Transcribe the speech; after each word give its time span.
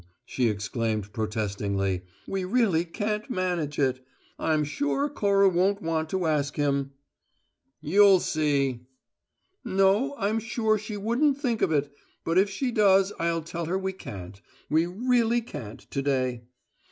she 0.25 0.49
exclaimed, 0.49 1.13
protestingly. 1.13 2.01
"We 2.27 2.43
really 2.43 2.85
can't 2.85 3.29
manage 3.29 3.77
it. 3.77 4.03
I'm 4.39 4.63
sure 4.63 5.07
Cora 5.09 5.47
won't 5.47 5.79
want 5.79 6.09
to 6.09 6.25
ask 6.25 6.55
him" 6.55 6.93
"You'll 7.83 8.19
see!" 8.19 8.87
"No; 9.63 10.15
I'm 10.17 10.39
sure 10.39 10.79
she 10.79 10.97
wouldn't 10.97 11.37
think 11.37 11.61
of 11.61 11.71
it, 11.71 11.91
but 12.23 12.39
if 12.39 12.49
she 12.49 12.71
does 12.71 13.13
I'll 13.19 13.43
tell 13.43 13.65
her 13.65 13.77
we 13.77 13.93
can't. 13.93 14.41
We 14.71 14.87
really 14.87 15.39
can't, 15.41 15.81
to 15.91 16.01
day." 16.01 16.45